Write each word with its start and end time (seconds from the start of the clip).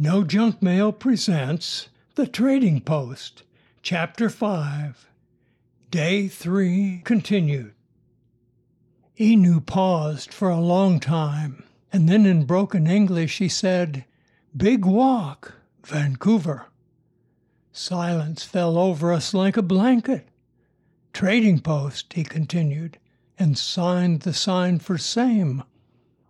No 0.00 0.22
Junk 0.22 0.62
Mail 0.62 0.92
presents 0.92 1.88
The 2.14 2.28
Trading 2.28 2.80
Post, 2.82 3.42
Chapter 3.82 4.30
5, 4.30 5.08
Day 5.90 6.28
3 6.28 7.02
continued. 7.04 7.74
Enew 9.18 9.58
paused 9.58 10.32
for 10.32 10.50
a 10.50 10.60
long 10.60 11.00
time, 11.00 11.64
and 11.92 12.08
then 12.08 12.26
in 12.26 12.44
broken 12.44 12.86
English 12.86 13.38
he 13.38 13.48
said, 13.48 14.04
Big 14.56 14.84
Walk, 14.84 15.54
Vancouver. 15.84 16.66
Silence 17.72 18.44
fell 18.44 18.78
over 18.78 19.12
us 19.12 19.34
like 19.34 19.56
a 19.56 19.62
blanket. 19.62 20.28
Trading 21.12 21.58
Post, 21.58 22.12
he 22.12 22.22
continued, 22.22 22.98
and 23.36 23.58
signed 23.58 24.20
the 24.20 24.32
sign 24.32 24.78
for 24.78 24.96
same. 24.96 25.64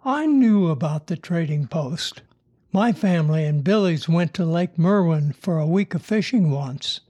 I 0.06 0.24
knew 0.24 0.68
about 0.68 1.08
the 1.08 1.18
Trading 1.18 1.66
Post. 1.66 2.22
My 2.72 2.92
family 2.92 3.46
and 3.46 3.64
Billy's 3.64 4.10
went 4.10 4.34
to 4.34 4.44
Lake 4.44 4.78
Merwin 4.78 5.32
for 5.32 5.58
a 5.58 5.66
week 5.66 5.94
of 5.94 6.02
fishing 6.02 6.50
once, 6.50 7.00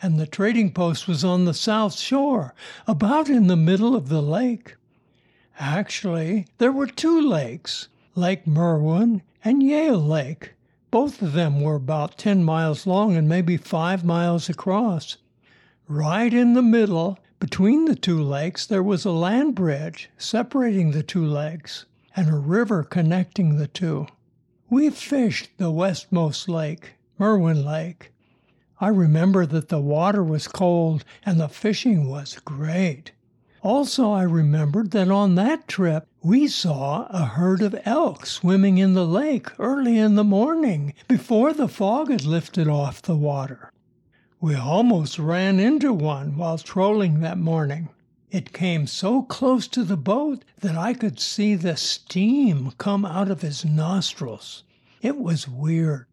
and 0.00 0.20
the 0.20 0.26
trading 0.26 0.72
post 0.72 1.08
was 1.08 1.24
on 1.24 1.46
the 1.46 1.52
south 1.52 1.98
shore, 1.98 2.54
about 2.86 3.28
in 3.28 3.48
the 3.48 3.56
middle 3.56 3.96
of 3.96 4.08
the 4.08 4.22
lake. 4.22 4.76
Actually, 5.58 6.46
there 6.58 6.70
were 6.70 6.86
two 6.86 7.20
lakes, 7.20 7.88
Lake 8.14 8.46
Merwin 8.46 9.22
and 9.44 9.64
Yale 9.64 9.98
Lake. 9.98 10.54
Both 10.92 11.20
of 11.22 11.32
them 11.32 11.60
were 11.60 11.74
about 11.74 12.16
10 12.16 12.44
miles 12.44 12.86
long 12.86 13.16
and 13.16 13.28
maybe 13.28 13.56
5 13.56 14.04
miles 14.04 14.48
across. 14.48 15.16
Right 15.88 16.32
in 16.32 16.54
the 16.54 16.62
middle, 16.62 17.18
between 17.40 17.86
the 17.86 17.96
two 17.96 18.22
lakes, 18.22 18.64
there 18.64 18.82
was 18.82 19.04
a 19.04 19.10
land 19.10 19.56
bridge 19.56 20.08
separating 20.16 20.92
the 20.92 21.02
two 21.02 21.26
lakes 21.26 21.84
and 22.14 22.30
a 22.30 22.36
river 22.36 22.84
connecting 22.84 23.56
the 23.56 23.66
two. 23.66 24.06
We 24.70 24.88
fished 24.90 25.50
the 25.58 25.72
westmost 25.72 26.48
lake, 26.48 26.92
Merwin 27.18 27.64
Lake. 27.64 28.12
I 28.80 28.86
remember 28.86 29.44
that 29.44 29.68
the 29.68 29.80
water 29.80 30.22
was 30.22 30.46
cold 30.46 31.04
and 31.26 31.40
the 31.40 31.48
fishing 31.48 32.08
was 32.08 32.38
great. 32.44 33.10
Also, 33.62 34.12
I 34.12 34.22
remembered 34.22 34.92
that 34.92 35.10
on 35.10 35.34
that 35.34 35.66
trip 35.66 36.06
we 36.22 36.46
saw 36.46 37.08
a 37.10 37.24
herd 37.24 37.62
of 37.62 37.74
elk 37.84 38.26
swimming 38.26 38.78
in 38.78 38.94
the 38.94 39.04
lake 39.04 39.48
early 39.58 39.98
in 39.98 40.14
the 40.14 40.22
morning 40.22 40.94
before 41.08 41.52
the 41.52 41.66
fog 41.66 42.08
had 42.08 42.24
lifted 42.24 42.68
off 42.68 43.02
the 43.02 43.16
water. 43.16 43.72
We 44.40 44.54
almost 44.54 45.18
ran 45.18 45.58
into 45.58 45.92
one 45.92 46.36
while 46.36 46.58
trolling 46.58 47.18
that 47.20 47.38
morning. 47.38 47.88
It 48.30 48.52
came 48.52 48.86
so 48.86 49.22
close 49.22 49.66
to 49.66 49.82
the 49.82 49.96
boat 49.96 50.44
that 50.60 50.76
I 50.76 50.94
could 50.94 51.18
see 51.18 51.56
the 51.56 51.76
steam 51.76 52.70
come 52.78 53.04
out 53.04 53.28
of 53.28 53.42
his 53.42 53.64
nostrils. 53.64 54.62
It 55.02 55.18
was 55.18 55.48
weird. 55.48 56.06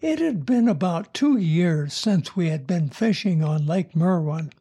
It 0.00 0.20
had 0.20 0.46
been 0.46 0.68
about 0.68 1.12
two 1.12 1.36
years 1.36 1.92
since 1.92 2.36
we 2.36 2.50
had 2.50 2.68
been 2.68 2.88
fishing 2.88 3.42
on 3.42 3.66
Lake 3.66 3.96
Merwin. 3.96 4.52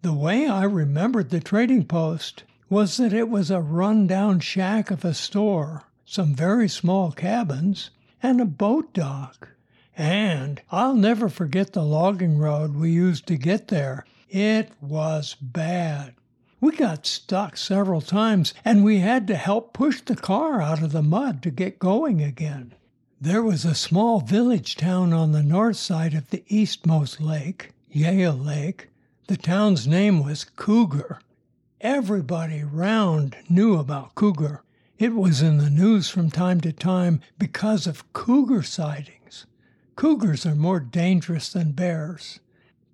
The 0.00 0.14
way 0.14 0.46
I 0.46 0.64
remembered 0.64 1.28
the 1.28 1.40
trading 1.40 1.84
post 1.84 2.44
was 2.70 2.96
that 2.96 3.12
it 3.12 3.28
was 3.28 3.50
a 3.50 3.60
run 3.60 4.06
down 4.06 4.40
shack 4.40 4.90
of 4.90 5.04
a 5.04 5.12
store, 5.12 5.84
some 6.06 6.34
very 6.34 6.70
small 6.70 7.12
cabins, 7.12 7.90
and 8.22 8.40
a 8.40 8.46
boat 8.46 8.94
dock. 8.94 9.50
And 9.94 10.62
I'll 10.70 10.94
never 10.94 11.28
forget 11.28 11.74
the 11.74 11.84
logging 11.84 12.38
road 12.38 12.74
we 12.74 12.90
used 12.92 13.26
to 13.26 13.36
get 13.36 13.68
there. 13.68 14.06
It 14.30 14.72
was 14.80 15.36
bad. 15.38 16.14
We 16.62 16.74
got 16.74 17.04
stuck 17.04 17.58
several 17.58 18.00
times, 18.00 18.54
and 18.64 18.82
we 18.84 19.00
had 19.00 19.26
to 19.26 19.36
help 19.36 19.74
push 19.74 20.00
the 20.00 20.16
car 20.16 20.62
out 20.62 20.82
of 20.82 20.92
the 20.92 21.02
mud 21.02 21.42
to 21.42 21.50
get 21.50 21.78
going 21.78 22.22
again. 22.22 22.72
There 23.22 23.44
was 23.44 23.64
a 23.64 23.76
small 23.76 24.18
village 24.18 24.74
town 24.74 25.12
on 25.12 25.30
the 25.30 25.44
north 25.44 25.76
side 25.76 26.12
of 26.12 26.30
the 26.30 26.42
eastmost 26.48 27.20
lake, 27.20 27.70
Yale 27.88 28.32
Lake. 28.32 28.88
The 29.28 29.36
town's 29.36 29.86
name 29.86 30.24
was 30.24 30.42
Cougar. 30.42 31.20
Everybody 31.80 32.64
round 32.64 33.36
knew 33.48 33.78
about 33.78 34.16
Cougar. 34.16 34.64
It 34.98 35.14
was 35.14 35.40
in 35.40 35.58
the 35.58 35.70
news 35.70 36.08
from 36.10 36.32
time 36.32 36.60
to 36.62 36.72
time 36.72 37.20
because 37.38 37.86
of 37.86 38.12
cougar 38.12 38.64
sightings. 38.64 39.46
Cougars 39.94 40.44
are 40.44 40.56
more 40.56 40.80
dangerous 40.80 41.52
than 41.52 41.70
bears. 41.70 42.40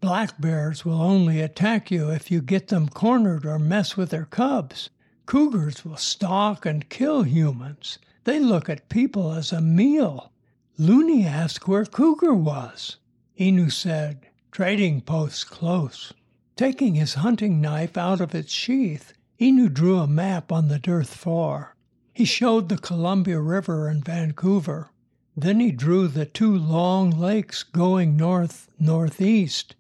Black 0.02 0.38
bears 0.38 0.84
will 0.84 1.00
only 1.00 1.40
attack 1.40 1.90
you 1.90 2.10
if 2.10 2.30
you 2.30 2.42
get 2.42 2.68
them 2.68 2.90
cornered 2.90 3.46
or 3.46 3.58
mess 3.58 3.96
with 3.96 4.10
their 4.10 4.26
cubs. 4.26 4.90
Cougars 5.24 5.86
will 5.86 5.96
stalk 5.96 6.66
and 6.66 6.90
kill 6.90 7.22
humans. 7.22 7.98
They 8.28 8.40
look 8.40 8.68
at 8.68 8.90
people 8.90 9.32
as 9.32 9.52
a 9.52 9.62
meal. 9.62 10.30
Looney 10.76 11.24
asked 11.24 11.66
where 11.66 11.86
Cougar 11.86 12.34
was. 12.34 12.98
Enew 13.40 13.70
said, 13.70 14.26
Trading 14.50 15.00
post 15.00 15.48
close. 15.48 16.12
Taking 16.54 16.94
his 16.94 17.14
hunting 17.14 17.62
knife 17.62 17.96
out 17.96 18.20
of 18.20 18.34
its 18.34 18.52
sheath, 18.52 19.14
Enew 19.40 19.70
drew 19.70 19.96
a 20.00 20.06
map 20.06 20.52
on 20.52 20.68
the 20.68 20.78
dirt 20.78 21.06
floor. 21.06 21.74
He 22.12 22.26
showed 22.26 22.68
the 22.68 22.76
Columbia 22.76 23.40
River 23.40 23.88
and 23.88 24.04
Vancouver. 24.04 24.90
Then 25.34 25.58
he 25.58 25.70
drew 25.70 26.06
the 26.06 26.26
two 26.26 26.54
long 26.54 27.08
lakes 27.08 27.62
going 27.62 28.14
north 28.14 28.68
northeast. 28.78 29.74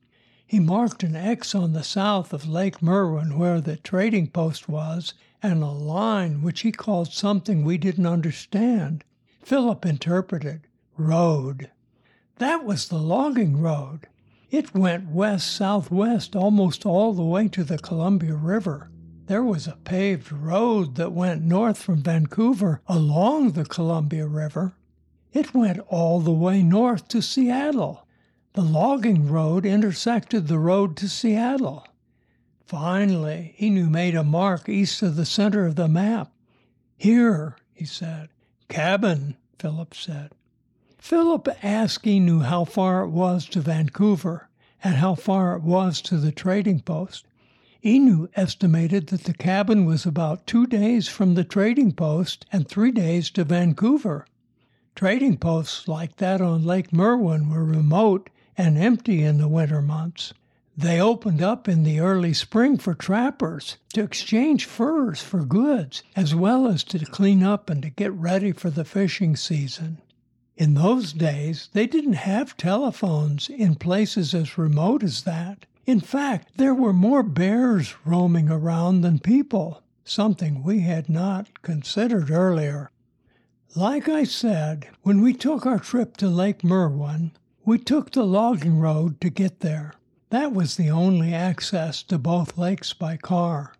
He 0.46 0.58
marked 0.58 1.02
an 1.02 1.14
X 1.14 1.54
on 1.54 1.74
the 1.74 1.84
south 1.84 2.32
of 2.32 2.48
Lake 2.48 2.80
Merwin 2.80 3.38
where 3.38 3.60
the 3.60 3.76
trading 3.76 4.28
post 4.28 4.70
was, 4.70 5.12
and 5.42 5.62
a 5.62 5.70
line 5.70 6.42
which 6.42 6.60
he 6.60 6.72
called 6.72 7.12
something 7.12 7.64
we 7.64 7.78
didn't 7.78 8.06
understand. 8.06 9.04
Philip 9.42 9.86
interpreted 9.86 10.66
road. 10.96 11.70
That 12.38 12.64
was 12.64 12.88
the 12.88 12.98
logging 12.98 13.60
road. 13.60 14.06
It 14.50 14.74
went 14.74 15.10
west 15.10 15.54
southwest 15.54 16.34
almost 16.34 16.86
all 16.86 17.12
the 17.12 17.24
way 17.24 17.48
to 17.48 17.64
the 17.64 17.78
Columbia 17.78 18.34
River. 18.34 18.90
There 19.26 19.42
was 19.42 19.66
a 19.66 19.76
paved 19.84 20.32
road 20.32 20.94
that 20.94 21.12
went 21.12 21.42
north 21.42 21.76
from 21.78 22.02
Vancouver 22.02 22.80
along 22.86 23.52
the 23.52 23.64
Columbia 23.66 24.26
River. 24.26 24.72
It 25.32 25.52
went 25.54 25.80
all 25.88 26.20
the 26.20 26.32
way 26.32 26.62
north 26.62 27.08
to 27.08 27.20
Seattle. 27.20 28.06
The 28.54 28.62
logging 28.62 29.28
road 29.28 29.66
intersected 29.66 30.48
the 30.48 30.58
road 30.58 30.96
to 30.96 31.08
Seattle. 31.08 31.86
Finally, 32.68 33.54
Enew 33.58 33.88
made 33.88 34.14
a 34.14 34.22
mark 34.22 34.68
east 34.68 35.00
of 35.00 35.16
the 35.16 35.24
center 35.24 35.64
of 35.64 35.76
the 35.76 35.88
map. 35.88 36.30
Here, 36.98 37.56
he 37.72 37.86
said. 37.86 38.28
Cabin, 38.68 39.36
Philip 39.58 39.94
said. 39.94 40.32
Philip 40.98 41.48
asked 41.62 42.06
Enew 42.06 42.40
how 42.40 42.66
far 42.66 43.04
it 43.04 43.08
was 43.08 43.46
to 43.46 43.62
Vancouver 43.62 44.50
and 44.84 44.96
how 44.96 45.14
far 45.14 45.56
it 45.56 45.62
was 45.62 46.02
to 46.02 46.18
the 46.18 46.30
trading 46.30 46.80
post. 46.80 47.24
Enew 47.82 48.28
estimated 48.36 49.06
that 49.06 49.24
the 49.24 49.32
cabin 49.32 49.86
was 49.86 50.04
about 50.04 50.46
two 50.46 50.66
days 50.66 51.08
from 51.08 51.36
the 51.36 51.44
trading 51.44 51.92
post 51.92 52.44
and 52.52 52.68
three 52.68 52.92
days 52.92 53.30
to 53.30 53.44
Vancouver. 53.44 54.26
Trading 54.94 55.38
posts 55.38 55.88
like 55.88 56.16
that 56.16 56.42
on 56.42 56.66
Lake 56.66 56.92
Merwin 56.92 57.48
were 57.48 57.64
remote 57.64 58.28
and 58.58 58.76
empty 58.76 59.22
in 59.22 59.38
the 59.38 59.48
winter 59.48 59.80
months. 59.80 60.34
They 60.80 61.00
opened 61.00 61.42
up 61.42 61.66
in 61.66 61.82
the 61.82 61.98
early 61.98 62.32
spring 62.32 62.78
for 62.78 62.94
trappers 62.94 63.78
to 63.94 64.02
exchange 64.04 64.64
furs 64.64 65.20
for 65.20 65.44
goods, 65.44 66.04
as 66.14 66.36
well 66.36 66.68
as 66.68 66.84
to 66.84 67.04
clean 67.04 67.42
up 67.42 67.68
and 67.68 67.82
to 67.82 67.90
get 67.90 68.12
ready 68.12 68.52
for 68.52 68.70
the 68.70 68.84
fishing 68.84 69.34
season. 69.34 69.98
In 70.56 70.74
those 70.74 71.12
days, 71.12 71.68
they 71.72 71.88
didn't 71.88 72.12
have 72.12 72.56
telephones 72.56 73.48
in 73.48 73.74
places 73.74 74.34
as 74.34 74.56
remote 74.56 75.02
as 75.02 75.24
that. 75.24 75.66
In 75.84 75.98
fact, 75.98 76.58
there 76.58 76.74
were 76.74 76.92
more 76.92 77.24
bears 77.24 77.96
roaming 78.04 78.48
around 78.48 79.00
than 79.00 79.18
people, 79.18 79.82
something 80.04 80.62
we 80.62 80.82
had 80.82 81.08
not 81.08 81.60
considered 81.62 82.30
earlier. 82.30 82.92
Like 83.74 84.08
I 84.08 84.22
said, 84.22 84.86
when 85.02 85.22
we 85.22 85.34
took 85.34 85.66
our 85.66 85.80
trip 85.80 86.16
to 86.18 86.28
Lake 86.28 86.62
Merwin, 86.62 87.32
we 87.64 87.78
took 87.78 88.12
the 88.12 88.22
logging 88.22 88.78
road 88.78 89.20
to 89.22 89.28
get 89.28 89.58
there. 89.58 89.94
That 90.30 90.52
was 90.52 90.76
the 90.76 90.90
only 90.90 91.32
access 91.32 92.02
to 92.02 92.18
both 92.18 92.58
lakes 92.58 92.92
by 92.92 93.16
car. 93.16 93.74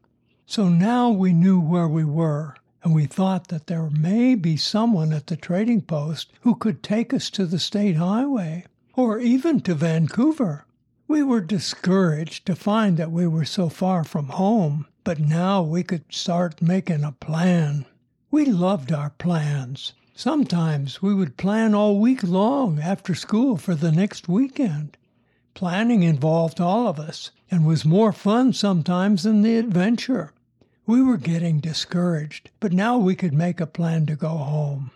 So 0.47 0.71
now 0.71 1.11
we 1.11 1.35
knew 1.35 1.61
where 1.61 1.89
we 1.89 2.05
were, 2.05 2.55
and 2.83 2.95
we 2.95 3.05
thought 3.05 3.49
that 3.49 3.67
there 3.67 3.91
may 3.91 4.35
be 4.35 4.57
someone 4.57 5.13
at 5.13 5.27
the 5.27 5.37
trading 5.37 5.83
post 5.83 6.33
who 6.41 6.55
could 6.55 6.83
take 6.83 7.13
us 7.13 7.29
to 7.31 7.45
the 7.45 7.59
state 7.59 7.97
highway, 7.97 8.65
or 8.95 9.19
even 9.19 9.61
to 9.61 9.75
Vancouver. 9.75 10.65
We 11.07 11.23
were 11.23 11.43
discouraged 11.43 12.47
to 12.47 12.57
find 12.57 12.97
that 12.97 13.13
we 13.13 13.27
were 13.27 13.45
so 13.45 13.69
far 13.69 14.03
from 14.03 14.29
home, 14.29 14.87
but 15.05 15.19
now 15.21 15.63
we 15.63 15.83
could 15.83 16.05
start 16.09 16.63
making 16.63 17.05
a 17.05 17.13
plan. 17.13 17.85
We 18.31 18.47
loved 18.47 18.91
our 18.91 19.11
plans. 19.11 19.93
Sometimes 20.15 21.03
we 21.03 21.15
would 21.15 21.37
plan 21.37 21.75
all 21.75 21.99
week 21.99 22.23
long 22.23 22.79
after 22.81 23.15
school 23.15 23.59
for 23.59 23.75
the 23.75 23.93
next 23.93 24.29
weekend. 24.29 24.97
Planning 25.59 26.05
involved 26.05 26.61
all 26.61 26.87
of 26.87 27.01
us 27.01 27.33
and 27.51 27.67
was 27.67 27.85
more 27.85 28.13
fun 28.13 28.53
sometimes 28.53 29.25
than 29.25 29.43
the 29.43 29.57
adventure. 29.57 30.33
We 30.87 31.03
were 31.03 31.17
getting 31.17 31.59
discouraged, 31.59 32.51
but 32.61 32.73
now 32.73 32.97
we 32.97 33.17
could 33.17 33.35
make 33.35 33.61
a 33.61 33.67
plan 33.67 34.07
to 34.07 34.15
go 34.15 34.29
home. 34.29 34.93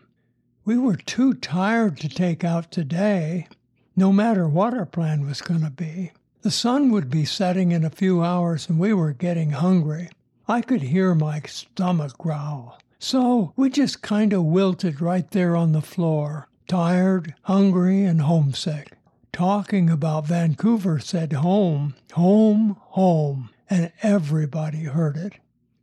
We 0.65 0.79
were 0.79 0.95
too 0.95 1.35
tired 1.35 1.97
to 1.97 2.09
take 2.09 2.45
out 2.45 2.71
today, 2.71 3.49
no 3.97 4.13
matter 4.13 4.47
what 4.47 4.73
our 4.73 4.87
plan 4.87 5.27
was 5.27 5.41
going 5.41 5.63
to 5.63 5.71
be. 5.71 6.13
The 6.43 6.53
sun 6.53 6.93
would 6.93 7.11
be 7.11 7.25
setting 7.25 7.73
in 7.73 7.85
a 7.85 7.91
few 7.91 8.23
hours 8.23 8.69
and 8.69 8.79
we 8.79 8.93
were 8.93 9.13
getting 9.13 9.51
hungry. 9.51 10.11
I 10.47 10.61
could 10.61 10.83
hear 10.83 11.13
my 11.17 11.41
stomach 11.41 12.17
growl. 12.19 12.79
So 13.01 13.53
we 13.57 13.69
just 13.69 14.01
kind 14.01 14.33
of 14.33 14.45
wilted 14.45 15.01
right 15.01 15.29
there 15.33 15.57
on 15.57 15.73
the 15.73 15.83
floor, 15.83 16.47
tired, 16.69 17.35
hungry, 17.43 18.05
and 18.05 18.21
homesick. 18.21 18.93
Talking 19.33 19.89
about 19.89 20.27
Vancouver 20.27 20.99
said 20.99 21.33
home, 21.33 21.95
home, 22.13 22.77
home, 22.81 23.49
and 23.71 23.91
everybody 24.03 24.85
heard 24.85 25.17
it. 25.17 25.35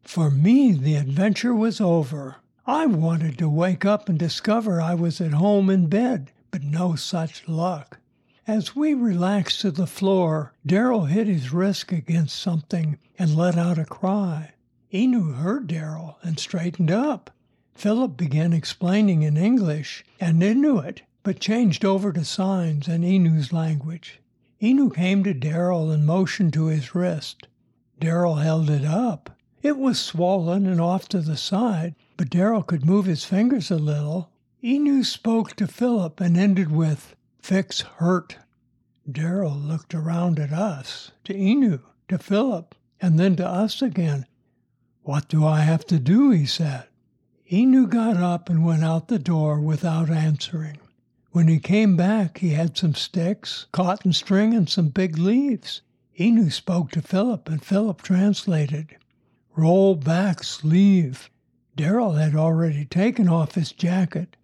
For 0.04 0.30
me, 0.30 0.72
the 0.72 0.96
adventure 0.96 1.56
was 1.56 1.82
over. 1.82 2.36
I 2.68 2.86
wanted 2.86 3.40
to 3.40 3.50
wake 3.50 3.86
up 3.86 4.08
and 4.08 4.20
discover 4.20 4.80
I 4.80 4.94
was 4.94 5.20
at 5.20 5.34
home 5.34 5.72
in 5.72 5.88
bed, 5.88 6.32
but 6.52 6.62
no 6.62 6.94
such 6.94 7.48
luck. 7.48 7.98
As 8.46 8.76
we 8.76 8.94
relaxed 8.94 9.62
to 9.62 9.72
the 9.72 9.88
floor, 9.88 10.54
Darrell 10.64 11.06
hit 11.06 11.26
his 11.26 11.52
wrist 11.52 11.92
against 11.92 12.40
something 12.40 13.00
and 13.18 13.36
let 13.36 13.58
out 13.58 13.80
a 13.80 13.86
cry. 13.86 14.54
Enew 14.92 15.32
heard 15.32 15.66
Darrell 15.66 16.20
and 16.22 16.38
straightened 16.40 16.92
up. 16.92 17.32
Philip 17.74 18.16
began 18.16 18.54
explaining 18.54 19.24
in 19.24 19.38
English 19.38 20.06
and 20.20 20.44
Inuit, 20.44 21.02
but 21.30 21.40
changed 21.40 21.86
over 21.86 22.12
to 22.12 22.26
signs 22.26 22.88
and 22.88 23.06
Enew's 23.06 23.54
language. 23.54 24.20
Enew 24.60 24.90
came 24.90 25.24
to 25.24 25.32
Darrell 25.32 25.92
and 25.92 26.04
motioned 26.04 26.52
to 26.54 26.66
his 26.66 26.96
wrist. 26.96 27.46
Darrell 28.00 28.38
held 28.38 28.68
it 28.68 28.84
up. 28.84 29.38
It 29.62 29.78
was 29.78 30.00
swollen 30.00 30.66
and 30.66 30.82
off 30.82 31.08
to 31.10 31.20
the 31.20 31.38
side, 31.38 31.94
but 32.18 32.32
Darrell 32.32 32.64
could 32.64 32.84
move 32.84 33.06
his 33.06 33.26
fingers 33.26 33.70
a 33.70 33.76
little. 33.76 34.32
Enew 34.64 35.04
spoke 35.04 35.56
to 35.58 35.68
Philip 35.68 36.20
and 36.20 36.36
ended 36.36 36.72
with, 36.72 37.16
Fix 37.38 37.82
hurt. 37.82 38.38
Darrell 39.08 39.54
looked 39.54 39.94
around 39.94 40.40
at 40.40 40.52
us, 40.52 41.12
to 41.26 41.38
Enew, 41.38 41.82
to 42.08 42.18
Philip, 42.18 42.74
and 43.00 43.20
then 43.20 43.36
to 43.36 43.48
us 43.48 43.84
again. 43.84 44.26
What 45.04 45.28
do 45.28 45.46
I 45.46 45.60
have 45.60 45.86
to 45.86 46.00
do? 46.00 46.32
he 46.32 46.48
said. 46.48 46.86
Enew 47.52 47.86
got 47.86 48.18
up 48.18 48.50
and 48.50 48.66
went 48.66 48.84
out 48.84 49.10
the 49.10 49.20
door 49.20 49.60
without 49.60 50.10
answering. 50.10 50.80
When 51.32 51.48
he 51.48 51.60
came 51.60 51.96
back, 51.96 52.40
he 52.40 52.50
had 52.50 52.76
some 52.76 52.96
sticks, 52.96 53.68
cotton 53.72 54.14
string, 54.14 54.56
and 54.56 54.68
some 54.68 54.90
big 54.90 55.18
leaves. 55.18 55.82
Enew 56.16 56.50
spoke 56.50 56.90
to 56.92 57.02
Philip, 57.02 57.48
and 57.48 57.64
Philip 57.64 58.02
translated 58.02 58.98
roll 59.56 59.94
back 59.96 60.44
sleeve. 60.44 61.30
Darrell 61.76 62.14
had 62.14 62.34
already 62.34 62.86
taken 62.86 63.28
off 63.28 63.56
his 63.56 63.72
jacket. 63.72 64.38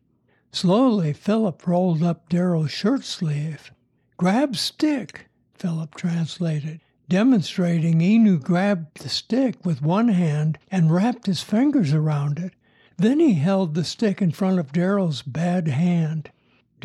Slowly, 0.51 1.13
Philip 1.13 1.65
rolled 1.65 2.03
up 2.03 2.29
Darrell's 2.29 2.71
shirt 2.71 3.03
sleeve. 3.03 3.71
Grab 4.17 4.55
stick, 4.55 5.27
Philip 5.53 5.95
translated, 5.95 6.81
demonstrating 7.09 7.99
Enew 8.01 8.37
grabbed 8.37 9.01
the 9.01 9.09
stick 9.09 9.65
with 9.65 9.81
one 9.81 10.09
hand 10.09 10.59
and 10.69 10.93
wrapped 10.93 11.25
his 11.25 11.41
fingers 11.41 11.93
around 11.93 12.37
it. 12.37 12.53
Then 12.97 13.19
he 13.19 13.33
held 13.33 13.73
the 13.73 13.83
stick 13.83 14.21
in 14.21 14.31
front 14.31 14.59
of 14.59 14.71
Darrell's 14.71 15.21
bad 15.21 15.67
hand. 15.67 16.29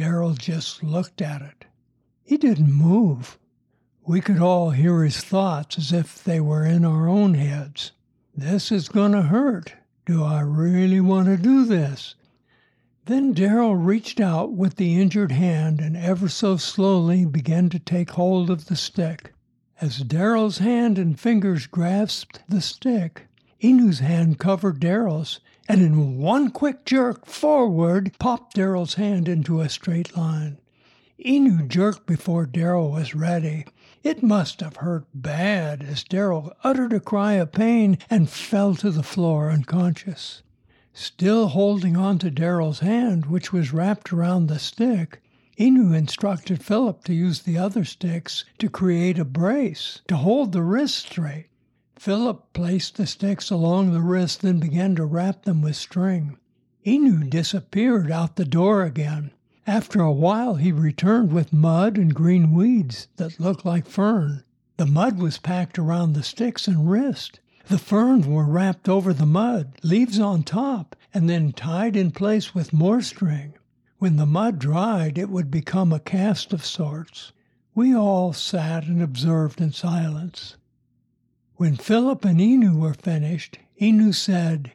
Darrell 0.01 0.33
just 0.33 0.83
looked 0.83 1.21
at 1.21 1.43
it. 1.43 1.67
He 2.23 2.39
didn't 2.39 2.73
move. 2.73 3.39
We 4.03 4.23
could 4.23 4.39
all 4.39 4.71
hear 4.71 5.05
his 5.05 5.19
thoughts 5.19 5.77
as 5.77 5.93
if 5.93 6.25
they 6.25 6.41
were 6.41 6.65
in 6.65 6.87
our 6.87 7.07
own 7.07 7.35
heads. 7.35 7.93
This 8.35 8.73
is 8.73 8.89
going 8.89 9.13
to 9.13 9.21
hurt. 9.21 9.75
Do 10.07 10.25
I 10.25 10.41
really 10.41 11.03
want 11.03 11.27
to 11.27 11.37
do 11.37 11.67
this? 11.67 12.15
Then 13.05 13.35
Darrell 13.35 13.77
reached 13.77 14.21
out 14.21 14.55
with 14.55 14.77
the 14.77 14.99
injured 14.99 15.33
hand 15.33 15.83
and 15.83 15.99
ever 15.99 16.31
so 16.31 16.57
slowly 16.57 17.27
began 17.27 17.69
to 17.69 17.79
take 17.79 18.13
hold 18.13 18.49
of 18.49 18.69
the 18.69 18.77
stick. 18.77 19.35
As 19.83 19.99
Darrell's 19.99 20.57
hand 20.57 20.99
and 20.99 21.21
fingers 21.21 21.67
grasped 21.67 22.41
the 22.49 22.63
stick, 22.63 23.27
Enew's 23.63 23.99
hand 23.99 24.39
covered 24.39 24.81
Darrell's, 24.81 25.41
and 25.71 25.83
in 25.83 26.19
one 26.19 26.51
quick 26.51 26.85
jerk 26.85 27.25
forward 27.25 28.11
popped 28.19 28.57
Darrell's 28.57 28.95
hand 28.95 29.29
into 29.29 29.61
a 29.61 29.69
straight 29.69 30.17
line. 30.17 30.59
Enew 31.17 31.63
jerked 31.63 32.07
before 32.07 32.45
Darrell 32.45 32.91
was 32.91 33.15
ready, 33.15 33.65
it 34.03 34.21
must 34.21 34.63
have 34.63 34.79
hurt 34.79 35.07
bad 35.15 35.81
as 35.85 36.03
Darrell 36.03 36.53
uttered 36.65 36.93
a 36.93 36.99
cry 36.99 37.35
of 37.35 37.53
pain 37.53 37.99
and 38.11 38.29
fell 38.29 38.75
to 38.75 38.91
the 38.91 39.05
floor 39.05 39.49
unconscious. 39.49 40.43
Still 40.93 41.47
holding 41.47 41.97
on 41.97 42.19
to 42.19 42.33
Darrell's 42.33 42.81
hand, 42.81 43.27
which 43.27 43.53
was 43.53 43.73
wrapped 43.73 44.13
around 44.13 44.49
the 44.49 44.59
stick, 44.59 45.23
Enew 45.57 45.93
instructed 45.93 46.65
Philip 46.65 47.05
to 47.05 47.15
use 47.15 47.43
the 47.43 47.59
other 47.59 47.85
sticks 47.85 48.45
to 48.59 48.69
create 48.69 49.21
a 49.21 49.25
brace 49.25 50.01
to 50.09 50.17
hold 50.17 50.51
the 50.51 50.63
wrist 50.63 50.97
straight. 50.97 51.50
Philip 52.01 52.55
placed 52.55 52.97
the 52.97 53.07
sticks 53.07 53.51
along 53.51 53.93
the 53.93 54.01
wrist, 54.01 54.41
then 54.41 54.59
began 54.59 54.95
to 54.95 55.05
wrap 55.05 55.43
them 55.43 55.61
with 55.61 55.77
string. 55.77 56.39
Enew 56.83 57.25
disappeared 57.25 58.11
out 58.11 58.37
the 58.37 58.47
door 58.47 58.85
again. 58.85 59.33
After 59.67 60.01
a 60.01 60.11
while 60.11 60.55
he 60.55 60.73
returned 60.73 61.31
with 61.31 61.53
mud 61.53 61.99
and 61.99 62.15
green 62.15 62.55
weeds 62.55 63.09
that 63.17 63.39
looked 63.39 63.67
like 63.67 63.85
fern. 63.85 64.45
The 64.79 64.87
mud 64.87 65.19
was 65.19 65.37
packed 65.37 65.79
around 65.79 66.15
the 66.15 66.23
sticks 66.23 66.67
and 66.67 66.91
wrist. 66.91 67.39
The 67.67 67.77
ferns 67.77 68.27
were 68.27 68.47
wrapped 68.47 68.89
over 68.89 69.13
the 69.13 69.27
mud, 69.27 69.75
leaves 69.83 70.19
on 70.19 70.43
top, 70.43 70.97
and 71.13 71.29
then 71.29 71.53
tied 71.53 71.97
in 71.97 72.13
place 72.13 72.55
with 72.55 72.73
more 72.73 73.03
string. 73.03 73.53
When 73.99 74.17
the 74.17 74.25
mud 74.25 74.59
dried, 74.59 75.19
it 75.19 75.29
would 75.29 75.51
become 75.51 75.93
a 75.93 76.01
cast 76.01 76.55
of 76.55 76.65
sorts. 76.65 77.33
We 77.75 77.95
all 77.95 78.33
sat 78.33 78.87
and 78.87 79.03
observed 79.03 79.61
in 79.61 79.73
silence. 79.73 80.57
When 81.61 81.77
Philip 81.77 82.25
and 82.25 82.41
Enew 82.41 82.75
were 82.75 82.95
finished, 82.95 83.59
Enew 83.79 84.15
said, 84.15 84.73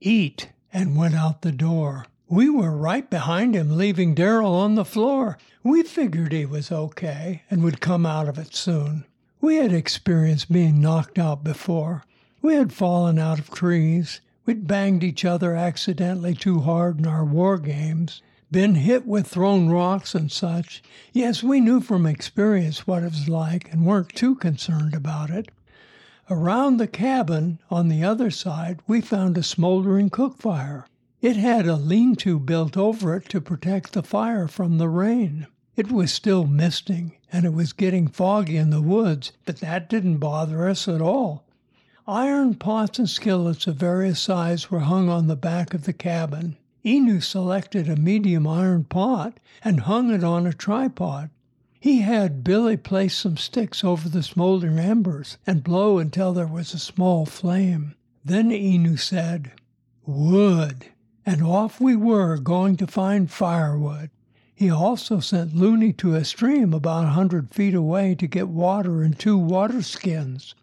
Eat, 0.00 0.48
and 0.72 0.96
went 0.96 1.14
out 1.14 1.42
the 1.42 1.52
door. 1.52 2.06
We 2.26 2.48
were 2.48 2.74
right 2.74 3.10
behind 3.10 3.54
him, 3.54 3.76
leaving 3.76 4.14
Darrell 4.14 4.54
on 4.54 4.74
the 4.74 4.86
floor. 4.86 5.36
We 5.62 5.82
figured 5.82 6.32
he 6.32 6.46
was 6.46 6.72
okay 6.72 7.42
and 7.50 7.62
would 7.62 7.82
come 7.82 8.06
out 8.06 8.30
of 8.30 8.38
it 8.38 8.54
soon. 8.54 9.04
We 9.42 9.56
had 9.56 9.74
experienced 9.74 10.50
being 10.50 10.80
knocked 10.80 11.18
out 11.18 11.44
before. 11.44 12.02
We 12.40 12.54
had 12.54 12.72
fallen 12.72 13.18
out 13.18 13.38
of 13.38 13.50
trees. 13.50 14.22
We'd 14.46 14.66
banged 14.66 15.04
each 15.04 15.26
other 15.26 15.54
accidentally 15.54 16.34
too 16.34 16.60
hard 16.60 16.98
in 16.98 17.06
our 17.06 17.26
war 17.26 17.58
games, 17.58 18.22
been 18.50 18.76
hit 18.76 19.06
with 19.06 19.26
thrown 19.26 19.68
rocks 19.68 20.14
and 20.14 20.32
such. 20.32 20.82
Yes, 21.12 21.42
we 21.42 21.60
knew 21.60 21.82
from 21.82 22.06
experience 22.06 22.86
what 22.86 23.02
it 23.02 23.10
was 23.10 23.28
like 23.28 23.70
and 23.70 23.84
weren't 23.84 24.14
too 24.14 24.34
concerned 24.34 24.94
about 24.94 25.28
it. 25.28 25.50
Around 26.30 26.76
the 26.76 26.86
cabin, 26.86 27.58
on 27.68 27.88
the 27.88 28.04
other 28.04 28.30
side, 28.30 28.80
we 28.86 29.00
found 29.00 29.36
a 29.36 29.42
smoldering 29.42 30.08
cook 30.08 30.38
fire. 30.38 30.86
It 31.20 31.36
had 31.36 31.66
a 31.66 31.76
lean 31.76 32.14
to 32.16 32.38
built 32.38 32.76
over 32.76 33.16
it 33.16 33.28
to 33.30 33.40
protect 33.40 33.92
the 33.92 34.02
fire 34.02 34.46
from 34.46 34.78
the 34.78 34.88
rain. 34.88 35.46
It 35.74 35.90
was 35.90 36.12
still 36.12 36.46
misting, 36.46 37.16
and 37.32 37.44
it 37.44 37.52
was 37.52 37.72
getting 37.72 38.06
foggy 38.06 38.56
in 38.56 38.70
the 38.70 38.82
woods, 38.82 39.32
but 39.44 39.58
that 39.58 39.88
didn't 39.88 40.18
bother 40.18 40.68
us 40.68 40.86
at 40.86 41.00
all. 41.00 41.44
Iron 42.06 42.54
pots 42.54 42.98
and 42.98 43.08
skillets 43.08 43.66
of 43.66 43.76
various 43.76 44.20
sizes 44.20 44.70
were 44.70 44.80
hung 44.80 45.08
on 45.08 45.26
the 45.28 45.36
back 45.36 45.74
of 45.74 45.84
the 45.84 45.92
cabin. 45.92 46.56
Enew 46.84 47.20
selected 47.20 47.88
a 47.88 47.96
medium 47.96 48.46
iron 48.46 48.84
pot 48.84 49.38
and 49.64 49.80
hung 49.80 50.12
it 50.12 50.22
on 50.22 50.46
a 50.46 50.52
tripod. 50.52 51.30
He 51.82 52.02
had 52.02 52.44
Billy 52.44 52.76
place 52.76 53.16
some 53.16 53.36
sticks 53.36 53.82
over 53.82 54.08
the 54.08 54.22
smoldering 54.22 54.78
embers 54.78 55.36
and 55.44 55.64
blow 55.64 55.98
until 55.98 56.32
there 56.32 56.46
was 56.46 56.72
a 56.72 56.78
small 56.78 57.26
flame. 57.26 57.96
Then 58.24 58.52
Enew 58.52 58.96
said, 58.96 59.50
Wood 60.06 60.86
and 61.26 61.42
off 61.42 61.80
we 61.80 61.96
were 61.96 62.36
going 62.38 62.76
to 62.76 62.86
find 62.86 63.28
firewood. 63.28 64.10
He 64.54 64.70
also 64.70 65.18
sent 65.18 65.56
Looney 65.56 65.92
to 65.94 66.14
a 66.14 66.24
stream 66.24 66.72
about 66.72 67.06
a 67.06 67.18
hundred 67.18 67.52
feet 67.52 67.74
away 67.74 68.14
to 68.14 68.28
get 68.28 68.46
water 68.46 69.02
and 69.02 69.18
two 69.18 69.36
water 69.36 69.82
skins. 69.82 70.54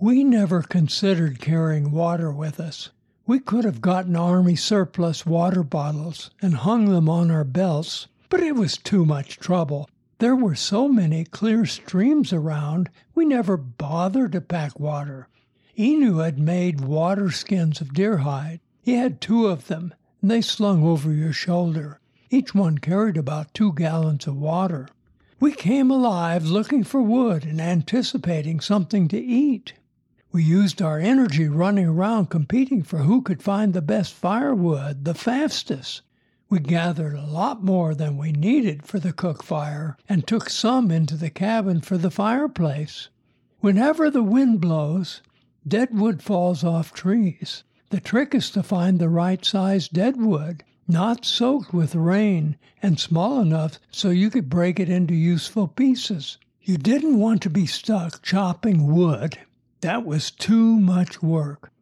We 0.00 0.24
never 0.24 0.62
considered 0.62 1.40
carrying 1.40 1.92
water 1.92 2.32
with 2.32 2.58
us. 2.58 2.90
We 3.24 3.38
could 3.38 3.64
have 3.64 3.80
gotten 3.80 4.16
Army 4.16 4.56
surplus 4.56 5.24
water 5.24 5.62
bottles 5.62 6.32
and 6.42 6.54
hung 6.54 6.86
them 6.86 7.08
on 7.08 7.30
our 7.30 7.44
belts, 7.44 8.08
but 8.28 8.40
it 8.40 8.56
was 8.56 8.76
too 8.76 9.04
much 9.04 9.38
trouble. 9.38 9.88
There 10.18 10.34
were 10.34 10.54
so 10.54 10.88
many 10.88 11.24
clear 11.24 11.66
streams 11.66 12.32
around, 12.32 12.88
we 13.14 13.26
never 13.26 13.58
bothered 13.58 14.32
to 14.32 14.40
pack 14.40 14.80
water. 14.80 15.28
Enew 15.76 16.18
had 16.18 16.38
made 16.38 16.80
water 16.80 17.30
skins 17.30 17.82
of 17.82 17.92
deer 17.92 18.18
hide, 18.18 18.60
he 18.80 18.94
had 18.94 19.20
two 19.20 19.46
of 19.46 19.66
them, 19.66 19.92
and 20.22 20.30
they 20.30 20.40
slung 20.40 20.82
over 20.82 21.12
your 21.12 21.34
shoulder. 21.34 22.00
Each 22.30 22.54
one 22.54 22.78
carried 22.78 23.18
about 23.18 23.52
two 23.52 23.74
gallons 23.74 24.26
of 24.26 24.38
water. 24.38 24.88
We 25.38 25.52
came 25.52 25.90
alive 25.90 26.46
looking 26.46 26.82
for 26.82 27.02
wood 27.02 27.44
and 27.44 27.60
anticipating 27.60 28.60
something 28.60 29.08
to 29.08 29.18
eat. 29.18 29.74
We 30.32 30.42
used 30.42 30.80
our 30.80 30.98
energy 30.98 31.46
running 31.46 31.88
around 31.88 32.30
competing 32.30 32.82
for 32.82 33.00
who 33.00 33.20
could 33.20 33.42
find 33.42 33.74
the 33.74 33.82
best 33.82 34.14
firewood 34.14 35.04
the 35.04 35.14
fastest. 35.14 36.00
We 36.48 36.60
gathered 36.60 37.14
a 37.14 37.26
lot 37.26 37.64
more 37.64 37.92
than 37.92 38.16
we 38.16 38.30
needed 38.30 38.86
for 38.86 39.00
the 39.00 39.12
cook 39.12 39.42
fire 39.42 39.96
and 40.08 40.24
took 40.24 40.48
some 40.48 40.92
into 40.92 41.16
the 41.16 41.28
cabin 41.28 41.80
for 41.80 41.98
the 41.98 42.10
fireplace. 42.10 43.08
Whenever 43.58 44.10
the 44.10 44.22
wind 44.22 44.60
blows, 44.60 45.22
dead 45.66 45.88
wood 45.92 46.22
falls 46.22 46.62
off 46.62 46.92
trees. 46.92 47.64
The 47.90 47.98
trick 47.98 48.32
is 48.32 48.48
to 48.50 48.62
find 48.62 49.00
the 49.00 49.08
right 49.08 49.44
size 49.44 49.88
dead 49.88 50.16
wood, 50.18 50.62
not 50.86 51.24
soaked 51.24 51.74
with 51.74 51.96
rain 51.96 52.56
and 52.80 53.00
small 53.00 53.40
enough 53.40 53.80
so 53.90 54.10
you 54.10 54.30
could 54.30 54.48
break 54.48 54.78
it 54.78 54.88
into 54.88 55.14
useful 55.14 55.66
pieces. 55.66 56.38
You 56.62 56.78
didn't 56.78 57.18
want 57.18 57.42
to 57.42 57.50
be 57.50 57.66
stuck 57.66 58.22
chopping 58.22 58.86
wood. 58.86 59.36
That 59.80 60.06
was 60.06 60.30
too 60.30 60.78
much 60.78 61.22
work. 61.22 61.72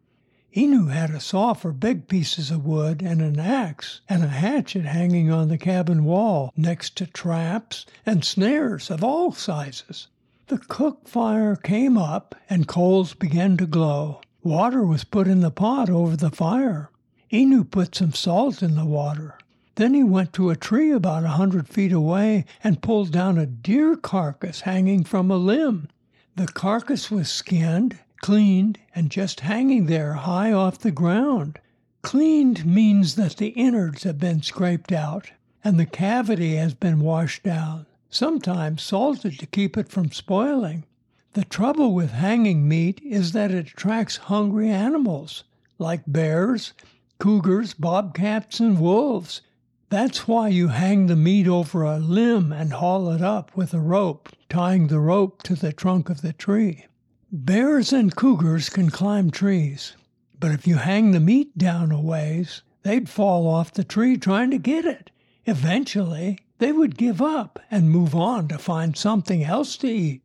Enew 0.57 0.87
had 0.87 1.11
a 1.11 1.19
saw 1.19 1.53
for 1.53 1.73
big 1.73 2.07
pieces 2.07 2.53
of 2.53 2.65
wood 2.65 3.03
and 3.03 3.21
an 3.21 3.41
axe 3.41 4.03
and 4.09 4.23
a 4.23 4.29
hatchet 4.29 4.85
hanging 4.85 5.29
on 5.29 5.49
the 5.49 5.59
cabin 5.59 6.05
wall 6.05 6.53
next 6.57 6.95
to 6.97 7.07
traps 7.07 7.85
and 8.07 8.25
snares 8.25 8.89
of 8.89 9.03
all 9.03 9.33
sizes. 9.33 10.07
The 10.47 10.59
cook 10.59 11.09
fire 11.09 11.57
came 11.57 11.99
up 11.99 12.37
and 12.49 12.69
coals 12.69 13.15
began 13.15 13.57
to 13.57 13.67
glow. 13.67 14.21
Water 14.45 14.87
was 14.87 15.03
put 15.03 15.27
in 15.27 15.41
the 15.41 15.51
pot 15.51 15.91
over 15.91 16.17
the 16.17 16.31
fire. 16.31 16.89
Enew 17.33 17.65
put 17.65 17.97
some 17.97 18.13
salt 18.13 18.63
in 18.63 18.77
the 18.77 18.85
water. 18.85 19.37
Then 19.75 19.93
he 19.93 20.05
went 20.05 20.33
to 20.35 20.51
a 20.51 20.57
tree 20.57 20.93
about 20.93 21.25
a 21.25 21.31
hundred 21.31 21.67
feet 21.67 21.91
away 21.91 22.45
and 22.63 22.81
pulled 22.81 23.11
down 23.11 23.39
a 23.39 23.47
deer 23.47 23.97
carcass 23.97 24.61
hanging 24.61 25.03
from 25.03 25.33
a 25.33 25.37
limb. 25.37 25.89
The 26.37 26.47
carcass 26.47 27.11
was 27.11 27.29
skinned, 27.29 27.99
cleaned, 28.25 28.78
and 28.95 29.11
just 29.11 29.40
hanging 29.40 29.85
there 29.85 30.14
high 30.14 30.50
off 30.50 30.78
the 30.78 30.90
ground. 30.90 31.59
Cleaned 32.00 32.64
means 32.64 33.16
that 33.16 33.37
the 33.37 33.49
innards 33.49 34.04
have 34.04 34.19
been 34.19 34.40
scraped 34.40 34.93
out 34.93 35.31
and 35.62 35.78
the 35.78 35.85
cavity 35.85 36.54
has 36.54 36.73
been 36.73 37.00
washed 37.00 37.43
down, 37.43 37.85
sometimes 38.09 38.81
salted 38.81 39.38
to 39.38 39.45
keep 39.45 39.76
it 39.76 39.90
from 39.90 40.11
spoiling. 40.11 40.85
The 41.35 41.45
trouble 41.45 41.93
with 41.93 42.12
hanging 42.12 42.66
meat 42.66 42.99
is 43.04 43.33
that 43.33 43.50
it 43.50 43.73
attracts 43.73 44.16
hungry 44.16 44.71
animals, 44.71 45.45
like 45.78 46.04
bears, 46.07 46.73
cougars, 47.19 47.75
bobcats, 47.75 48.59
and 48.59 48.81
wolves. 48.81 49.43
That's 49.90 50.26
why 50.26 50.49
you 50.49 50.69
hang 50.69 51.09
the 51.09 51.14
meat 51.14 51.47
over 51.47 51.83
a 51.83 51.99
limb 51.99 52.52
and 52.52 52.73
haul 52.73 53.11
it 53.11 53.21
up 53.21 53.54
with 53.54 53.75
a 53.75 53.81
rope, 53.81 54.31
tying 54.49 54.87
the 54.87 54.99
rope 54.99 55.43
to 55.43 55.54
the 55.54 55.75
trunk 55.75 56.09
of 56.09 56.23
the 56.23 56.33
tree. 56.33 56.87
Bears 57.37 57.93
and 57.93 58.14
cougars 58.14 58.69
can 58.69 58.91
climb 58.91 59.33
trees, 59.33 59.97
but 60.38 60.53
if 60.53 60.69
you 60.69 60.76
hang 60.76 61.11
the 61.11 61.19
meat 61.19 61.59
down 61.59 61.91
a 61.91 62.00
ways, 62.00 62.62
they'd 62.85 63.09
fall 63.09 63.49
off 63.49 63.73
the 63.73 63.83
tree 63.83 64.17
trying 64.17 64.53
to 64.53 64.59
get 64.59 64.85
it. 64.85 65.11
Eventually, 65.45 66.38
they 66.59 66.71
would 66.71 66.97
give 66.97 67.21
up 67.21 67.59
and 67.73 67.91
move 67.91 68.14
on 68.14 68.47
to 68.47 68.57
find 68.57 68.97
something 68.97 69.43
else 69.43 69.76
to 69.79 69.88
eat. 69.88 70.23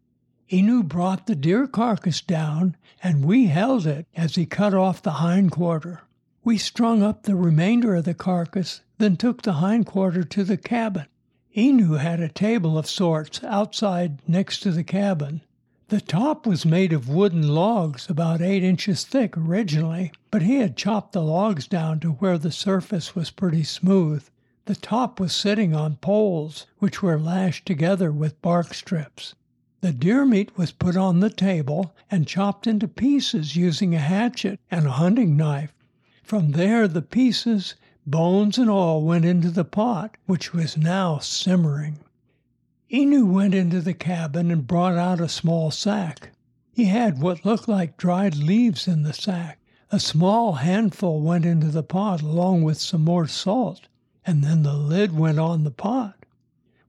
Enew 0.49 0.83
brought 0.83 1.25
the 1.25 1.33
deer 1.33 1.65
carcass 1.65 2.21
down, 2.21 2.77
and 3.01 3.25
we 3.25 3.47
held 3.47 3.87
it 3.87 4.05
as 4.15 4.35
he 4.35 4.45
cut 4.45 4.75
off 4.75 5.01
the 5.01 5.13
hind 5.13 5.51
quarter. 5.51 6.01
We 6.43 6.59
strung 6.59 7.01
up 7.01 7.23
the 7.23 7.35
remainder 7.35 7.95
of 7.95 8.03
the 8.03 8.13
carcass, 8.13 8.81
then 8.99 9.17
took 9.17 9.41
the 9.41 9.53
hind 9.53 9.87
quarter 9.87 10.23
to 10.25 10.43
the 10.43 10.57
cabin. 10.57 11.07
Enew 11.53 11.93
had 11.93 12.19
a 12.19 12.29
table 12.29 12.77
of 12.77 12.87
sorts 12.87 13.43
outside 13.43 14.19
next 14.29 14.59
to 14.59 14.69
the 14.69 14.83
cabin. 14.83 15.41
The 15.89 16.01
top 16.01 16.45
was 16.45 16.67
made 16.67 16.93
of 16.93 17.09
wooden 17.09 17.47
logs 17.47 18.11
about 18.11 18.43
eight 18.43 18.61
inches 18.61 19.03
thick 19.03 19.35
originally, 19.35 20.11
but 20.29 20.43
he 20.43 20.57
had 20.57 20.77
chopped 20.77 21.13
the 21.13 21.21
logs 21.23 21.65
down 21.65 21.99
to 22.01 22.11
where 22.11 22.37
the 22.37 22.51
surface 22.51 23.15
was 23.15 23.31
pretty 23.31 23.63
smooth. 23.63 24.23
The 24.65 24.75
top 24.75 25.19
was 25.19 25.33
sitting 25.33 25.73
on 25.73 25.95
poles, 25.95 26.67
which 26.77 27.01
were 27.01 27.19
lashed 27.19 27.65
together 27.65 28.11
with 28.11 28.39
bark 28.43 28.75
strips. 28.75 29.33
The 29.81 29.91
deer 29.91 30.25
meat 30.25 30.55
was 30.55 30.71
put 30.71 30.95
on 30.95 31.21
the 31.21 31.31
table 31.31 31.95
and 32.11 32.27
chopped 32.27 32.67
into 32.67 32.87
pieces 32.87 33.55
using 33.55 33.95
a 33.95 33.99
hatchet 33.99 34.59
and 34.69 34.85
a 34.85 34.91
hunting 34.91 35.35
knife. 35.35 35.73
From 36.21 36.51
there, 36.51 36.87
the 36.87 37.01
pieces, 37.01 37.73
bones 38.05 38.59
and 38.59 38.69
all, 38.69 39.01
went 39.01 39.25
into 39.25 39.49
the 39.49 39.65
pot, 39.65 40.17
which 40.27 40.53
was 40.53 40.77
now 40.77 41.17
simmering. 41.17 41.97
Enew 42.91 43.23
went 43.23 43.53
into 43.53 43.81
the 43.81 43.93
cabin 43.93 44.49
and 44.49 44.65
brought 44.65 44.97
out 44.97 45.21
a 45.21 45.29
small 45.29 45.69
sack. 45.69 46.31
He 46.71 46.85
had 46.85 47.21
what 47.21 47.45
looked 47.45 47.67
like 47.67 47.97
dried 47.97 48.35
leaves 48.35 48.87
in 48.87 49.03
the 49.03 49.13
sack. 49.13 49.59
A 49.91 49.99
small 49.99 50.53
handful 50.53 51.21
went 51.21 51.45
into 51.45 51.67
the 51.67 51.83
pot 51.83 52.23
along 52.23 52.63
with 52.63 52.79
some 52.79 53.03
more 53.03 53.27
salt, 53.27 53.81
and 54.25 54.43
then 54.43 54.63
the 54.63 54.73
lid 54.73 55.15
went 55.15 55.37
on 55.37 55.63
the 55.65 55.71
pot. 55.71 56.25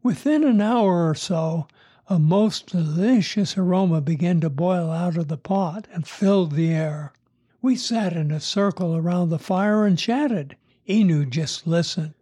Within 0.03 0.43
an 0.43 0.63
hour 0.63 1.07
or 1.07 1.15
so, 1.15 1.67
a 2.09 2.19
most 2.19 2.69
delicious 2.69 3.59
aroma 3.59 4.01
began 4.01 4.41
to 4.41 4.49
boil 4.49 4.91
out 4.91 5.19
of 5.19 5.29
the 5.29 5.37
pot 5.37 5.87
and 5.93 6.09
filled 6.09 6.53
the 6.53 6.71
air. 6.71 7.13
We 7.61 7.77
sat 7.77 8.15
in 8.15 8.31
a 8.31 8.41
circle 8.41 8.97
around 8.97 9.29
the 9.29 9.39
fire 9.39 9.85
and 9.85 9.99
chatted. 9.99 10.57
Enew 10.89 11.27
just 11.27 11.67
listened. 11.67 12.15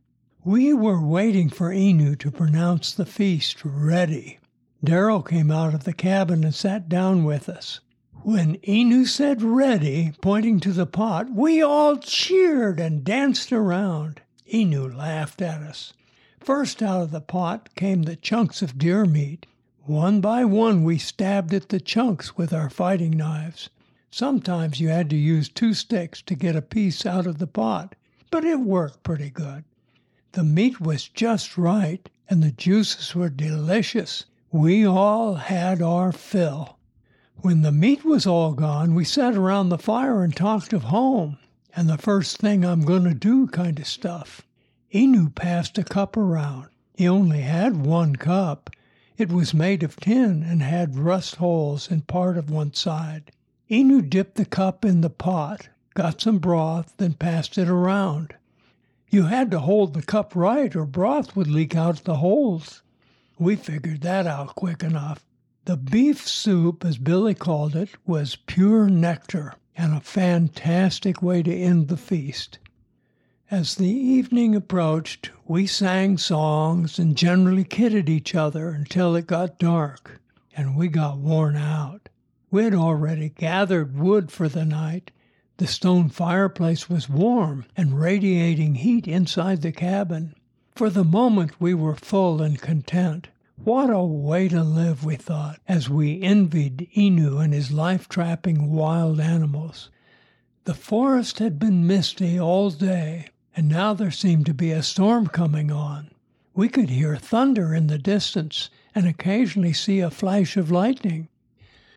We 0.48 0.72
were 0.72 0.98
waiting 0.98 1.50
for 1.50 1.70
Enew 1.70 2.16
to 2.16 2.30
pronounce 2.30 2.94
the 2.94 3.04
feast 3.04 3.62
ready. 3.66 4.38
Darrell 4.82 5.20
came 5.20 5.50
out 5.50 5.74
of 5.74 5.84
the 5.84 5.92
cabin 5.92 6.42
and 6.42 6.54
sat 6.54 6.88
down 6.88 7.24
with 7.24 7.50
us. 7.50 7.80
When 8.22 8.56
Enew 8.66 9.04
said 9.04 9.42
ready, 9.42 10.14
pointing 10.22 10.58
to 10.60 10.72
the 10.72 10.86
pot, 10.86 11.30
we 11.30 11.60
all 11.60 11.98
cheered 11.98 12.80
and 12.80 13.04
danced 13.04 13.52
around. 13.52 14.22
Enew 14.46 14.88
laughed 14.88 15.42
at 15.42 15.60
us. 15.60 15.92
First 16.40 16.82
out 16.82 17.02
of 17.02 17.10
the 17.10 17.20
pot 17.20 17.68
came 17.74 18.04
the 18.04 18.16
chunks 18.16 18.62
of 18.62 18.78
deer 18.78 19.04
meat. 19.04 19.44
One 19.84 20.22
by 20.22 20.46
one, 20.46 20.82
we 20.82 20.96
stabbed 20.96 21.52
at 21.52 21.68
the 21.68 21.78
chunks 21.78 22.38
with 22.38 22.54
our 22.54 22.70
fighting 22.70 23.10
knives. 23.10 23.68
Sometimes 24.10 24.80
you 24.80 24.88
had 24.88 25.10
to 25.10 25.16
use 25.16 25.50
two 25.50 25.74
sticks 25.74 26.22
to 26.22 26.34
get 26.34 26.56
a 26.56 26.62
piece 26.62 27.04
out 27.04 27.26
of 27.26 27.36
the 27.36 27.46
pot, 27.46 27.96
but 28.30 28.46
it 28.46 28.60
worked 28.60 29.02
pretty 29.02 29.28
good. 29.28 29.64
The 30.38 30.44
meat 30.44 30.80
was 30.80 31.08
just 31.08 31.58
right, 31.58 32.08
and 32.30 32.44
the 32.44 32.52
juices 32.52 33.12
were 33.12 33.28
delicious. 33.28 34.24
We 34.52 34.86
all 34.86 35.34
had 35.34 35.82
our 35.82 36.12
fill. 36.12 36.78
When 37.38 37.62
the 37.62 37.72
meat 37.72 38.04
was 38.04 38.24
all 38.24 38.52
gone, 38.52 38.94
we 38.94 39.02
sat 39.02 39.34
around 39.34 39.70
the 39.70 39.78
fire 39.78 40.22
and 40.22 40.36
talked 40.36 40.72
of 40.72 40.84
home 40.84 41.38
and 41.74 41.88
the 41.88 41.98
first 41.98 42.36
thing 42.36 42.64
I'm 42.64 42.82
going 42.82 43.02
to 43.02 43.14
do 43.14 43.48
kind 43.48 43.80
of 43.80 43.88
stuff. 43.88 44.46
Enew 44.94 45.30
passed 45.30 45.76
a 45.76 45.82
cup 45.82 46.16
around. 46.16 46.68
He 46.94 47.08
only 47.08 47.40
had 47.40 47.84
one 47.84 48.14
cup, 48.14 48.70
it 49.16 49.32
was 49.32 49.52
made 49.52 49.82
of 49.82 49.96
tin 49.96 50.44
and 50.44 50.62
had 50.62 50.96
rust 50.96 51.34
holes 51.34 51.90
in 51.90 52.02
part 52.02 52.38
of 52.38 52.48
one 52.48 52.74
side. 52.74 53.32
Enew 53.68 54.02
dipped 54.02 54.36
the 54.36 54.44
cup 54.44 54.84
in 54.84 55.00
the 55.00 55.10
pot, 55.10 55.68
got 55.94 56.20
some 56.20 56.38
broth, 56.38 56.94
then 56.98 57.14
passed 57.14 57.58
it 57.58 57.68
around. 57.68 58.34
You 59.10 59.24
had 59.24 59.50
to 59.52 59.60
hold 59.60 59.94
the 59.94 60.02
cup 60.02 60.36
right 60.36 60.74
or 60.76 60.84
broth 60.84 61.34
would 61.34 61.46
leak 61.46 61.74
out 61.74 62.04
the 62.04 62.16
holes. 62.16 62.82
We 63.38 63.56
figured 63.56 64.02
that 64.02 64.26
out 64.26 64.54
quick 64.54 64.82
enough. 64.82 65.24
The 65.64 65.76
beef 65.76 66.26
soup, 66.26 66.84
as 66.84 66.98
Billy 66.98 67.34
called 67.34 67.74
it, 67.74 67.90
was 68.06 68.36
pure 68.36 68.88
nectar 68.88 69.54
and 69.76 69.94
a 69.94 70.00
fantastic 70.00 71.22
way 71.22 71.42
to 71.42 71.54
end 71.54 71.88
the 71.88 71.96
feast. 71.96 72.58
As 73.50 73.76
the 73.76 73.88
evening 73.88 74.54
approached, 74.54 75.30
we 75.46 75.66
sang 75.66 76.18
songs 76.18 76.98
and 76.98 77.16
generally 77.16 77.64
kidded 77.64 78.10
each 78.10 78.34
other 78.34 78.68
until 78.68 79.16
it 79.16 79.26
got 79.26 79.58
dark 79.58 80.20
and 80.54 80.76
we 80.76 80.88
got 80.88 81.18
worn 81.18 81.56
out. 81.56 82.10
We 82.50 82.64
had 82.64 82.74
already 82.74 83.30
gathered 83.30 83.96
wood 83.96 84.30
for 84.30 84.48
the 84.48 84.64
night. 84.64 85.12
The 85.58 85.66
stone 85.66 86.08
fireplace 86.08 86.88
was 86.88 87.08
warm 87.08 87.64
and 87.76 88.00
radiating 88.00 88.76
heat 88.76 89.08
inside 89.08 89.60
the 89.60 89.72
cabin. 89.72 90.34
For 90.76 90.88
the 90.88 91.02
moment, 91.02 91.60
we 91.60 91.74
were 91.74 91.96
full 91.96 92.40
and 92.40 92.60
content. 92.60 93.26
What 93.64 93.90
a 93.90 94.04
way 94.04 94.46
to 94.48 94.62
live, 94.62 95.04
we 95.04 95.16
thought, 95.16 95.58
as 95.66 95.90
we 95.90 96.22
envied 96.22 96.88
Enew 96.96 97.38
and 97.38 97.52
his 97.52 97.72
life 97.72 98.08
trapping 98.08 98.70
wild 98.70 99.18
animals. 99.18 99.90
The 100.62 100.74
forest 100.74 101.40
had 101.40 101.58
been 101.58 101.88
misty 101.88 102.38
all 102.38 102.70
day, 102.70 103.30
and 103.56 103.68
now 103.68 103.94
there 103.94 104.12
seemed 104.12 104.46
to 104.46 104.54
be 104.54 104.70
a 104.70 104.80
storm 104.84 105.26
coming 105.26 105.72
on. 105.72 106.12
We 106.54 106.68
could 106.68 106.90
hear 106.90 107.16
thunder 107.16 107.74
in 107.74 107.88
the 107.88 107.98
distance 107.98 108.70
and 108.94 109.08
occasionally 109.08 109.72
see 109.72 109.98
a 109.98 110.08
flash 110.08 110.56
of 110.56 110.70
lightning. 110.70 111.26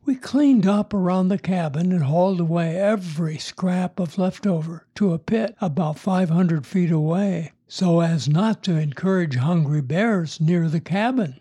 We 0.03 0.15
cleaned 0.15 0.65
up 0.65 0.93
around 0.93 1.27
the 1.27 1.37
cabin 1.37 1.91
and 1.91 2.03
hauled 2.03 2.39
away 2.39 2.75
every 2.75 3.37
scrap 3.37 3.99
of 3.99 4.17
leftover 4.17 4.87
to 4.95 5.13
a 5.13 5.19
pit 5.19 5.55
about 5.61 5.99
500 5.99 6.65
feet 6.65 6.91
away 6.91 7.51
so 7.73 8.01
as 8.01 8.27
not 8.27 8.63
to 8.63 8.75
encourage 8.75 9.37
hungry 9.37 9.81
bears 9.81 10.41
near 10.41 10.67
the 10.67 10.81
cabin. 10.81 11.39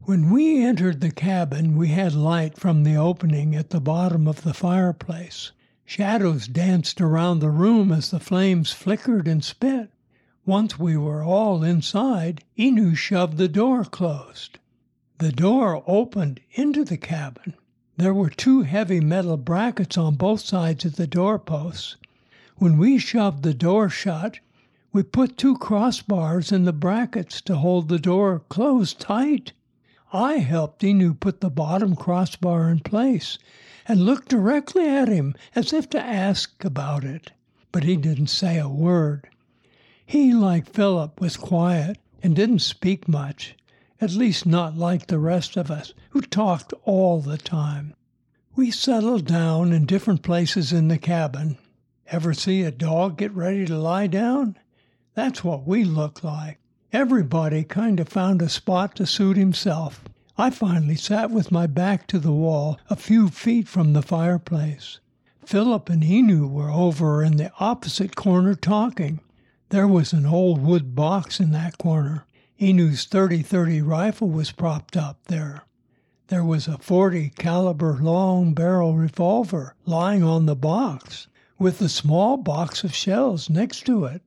When 0.00 0.30
we 0.30 0.62
entered 0.62 1.00
the 1.00 1.10
cabin, 1.10 1.76
we 1.76 1.88
had 1.88 2.12
light 2.12 2.58
from 2.58 2.84
the 2.84 2.96
opening 2.96 3.54
at 3.54 3.70
the 3.70 3.80
bottom 3.80 4.28
of 4.28 4.42
the 4.42 4.52
fireplace. 4.52 5.52
Shadows 5.86 6.46
danced 6.46 7.00
around 7.00 7.38
the 7.38 7.48
room 7.48 7.90
as 7.90 8.10
the 8.10 8.20
flames 8.20 8.70
flickered 8.70 9.26
and 9.26 9.42
spit. 9.42 9.90
Once 10.44 10.78
we 10.78 10.96
were 10.96 11.22
all 11.22 11.62
inside, 11.62 12.44
Enew 12.58 12.94
shoved 12.94 13.38
the 13.38 13.48
door 13.48 13.84
closed. 13.84 14.58
The 15.16 15.32
door 15.32 15.82
opened 15.86 16.40
into 16.52 16.84
the 16.84 16.98
cabin. 16.98 17.54
There 18.00 18.14
were 18.14 18.30
two 18.30 18.62
heavy 18.62 18.98
metal 19.00 19.36
brackets 19.36 19.98
on 19.98 20.14
both 20.14 20.40
sides 20.40 20.86
of 20.86 20.96
the 20.96 21.06
doorposts. 21.06 21.96
When 22.56 22.78
we 22.78 22.96
shoved 22.96 23.42
the 23.42 23.52
door 23.52 23.90
shut, 23.90 24.38
we 24.90 25.02
put 25.02 25.36
two 25.36 25.58
crossbars 25.58 26.50
in 26.50 26.64
the 26.64 26.72
brackets 26.72 27.42
to 27.42 27.56
hold 27.56 27.90
the 27.90 27.98
door 27.98 28.40
closed 28.48 29.00
tight. 29.00 29.52
I 30.14 30.38
helped 30.38 30.82
Enew 30.82 31.12
put 31.12 31.42
the 31.42 31.50
bottom 31.50 31.94
crossbar 31.94 32.70
in 32.70 32.78
place 32.80 33.36
and 33.86 34.00
looked 34.00 34.30
directly 34.30 34.88
at 34.88 35.08
him 35.08 35.34
as 35.54 35.74
if 35.74 35.90
to 35.90 36.02
ask 36.02 36.64
about 36.64 37.04
it, 37.04 37.32
but 37.70 37.84
he 37.84 37.96
didn't 37.96 38.28
say 38.28 38.58
a 38.58 38.66
word. 38.66 39.28
He, 40.06 40.32
like 40.32 40.72
Philip, 40.72 41.20
was 41.20 41.36
quiet 41.36 41.98
and 42.22 42.34
didn't 42.34 42.60
speak 42.60 43.06
much, 43.08 43.56
at 44.00 44.12
least 44.12 44.46
not 44.46 44.76
like 44.76 45.06
the 45.06 45.18
rest 45.18 45.56
of 45.56 45.70
us, 45.70 45.92
who 46.10 46.20
talked 46.20 46.72
all 46.84 47.20
the 47.20 47.38
time. 47.38 47.94
We 48.56 48.70
settled 48.70 49.26
down 49.26 49.72
in 49.72 49.86
different 49.86 50.22
places 50.22 50.72
in 50.72 50.88
the 50.88 50.98
cabin. 50.98 51.58
Ever 52.08 52.34
see 52.34 52.62
a 52.62 52.70
dog 52.70 53.18
get 53.18 53.32
ready 53.32 53.64
to 53.66 53.78
lie 53.78 54.06
down? 54.06 54.56
That's 55.14 55.44
what 55.44 55.66
we 55.66 55.84
look 55.84 56.24
like. 56.24 56.58
Everybody 56.92 57.62
kind 57.62 58.00
of 58.00 58.08
found 58.08 58.42
a 58.42 58.48
spot 58.48 58.96
to 58.96 59.06
suit 59.06 59.36
himself. 59.36 60.02
I 60.36 60.50
finally 60.50 60.96
sat 60.96 61.30
with 61.30 61.52
my 61.52 61.66
back 61.66 62.06
to 62.08 62.18
the 62.18 62.32
wall 62.32 62.80
a 62.88 62.96
few 62.96 63.28
feet 63.28 63.68
from 63.68 63.92
the 63.92 64.02
fireplace. 64.02 64.98
Philip 65.44 65.88
and 65.88 66.02
Enew 66.02 66.46
were 66.46 66.70
over 66.70 67.22
in 67.22 67.36
the 67.36 67.52
opposite 67.60 68.16
corner 68.16 68.54
talking. 68.54 69.20
There 69.68 69.86
was 69.86 70.12
an 70.12 70.26
old 70.26 70.62
wood 70.62 70.94
box 70.94 71.40
in 71.40 71.52
that 71.52 71.78
corner. 71.78 72.26
Enew's 72.62 73.06
30-30 73.06 73.86
rifle 73.86 74.28
was 74.28 74.52
propped 74.52 74.94
up 74.94 75.18
there. 75.28 75.62
There 76.28 76.44
was 76.44 76.68
a 76.68 76.76
40 76.76 77.30
caliber 77.30 77.96
long 77.98 78.52
barrel 78.52 78.96
revolver 78.96 79.74
lying 79.86 80.22
on 80.22 80.44
the 80.44 80.54
box 80.54 81.26
with 81.58 81.80
a 81.80 81.88
small 81.88 82.36
box 82.36 82.84
of 82.84 82.94
shells 82.94 83.48
next 83.48 83.86
to 83.86 84.04
it. 84.04 84.20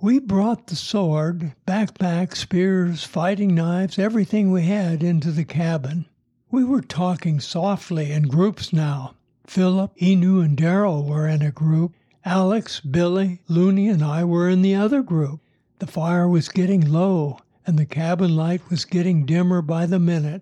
We 0.00 0.20
brought 0.20 0.68
the 0.68 0.76
sword, 0.76 1.52
backpack, 1.66 2.36
spears, 2.36 3.02
fighting 3.02 3.56
knives, 3.56 3.98
everything 3.98 4.52
we 4.52 4.62
had 4.62 5.02
into 5.02 5.32
the 5.32 5.44
cabin. 5.44 6.06
We 6.52 6.62
were 6.62 6.80
talking 6.80 7.40
softly 7.40 8.12
in 8.12 8.28
groups 8.28 8.72
now. 8.72 9.16
Philip, 9.48 10.00
Enew, 10.00 10.40
and 10.40 10.56
Darrell 10.56 11.02
were 11.02 11.26
in 11.26 11.42
a 11.42 11.50
group. 11.50 11.94
Alex, 12.24 12.78
Billy, 12.78 13.40
Looney, 13.48 13.88
and 13.88 14.04
I 14.04 14.22
were 14.22 14.48
in 14.48 14.62
the 14.62 14.76
other 14.76 15.02
group. 15.02 15.40
The 15.80 15.88
fire 15.88 16.28
was 16.28 16.48
getting 16.48 16.80
low, 16.80 17.40
and 17.68 17.78
the 17.78 17.84
cabin 17.84 18.34
light 18.34 18.62
was 18.70 18.86
getting 18.86 19.26
dimmer 19.26 19.60
by 19.60 19.84
the 19.84 19.98
minute. 19.98 20.40